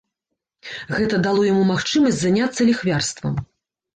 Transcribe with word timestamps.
Гэта 0.99 1.19
дало 1.25 1.43
яму 1.51 1.63
магчымасць 1.73 2.19
заняцца 2.21 2.61
ліхвярствам. 2.69 3.33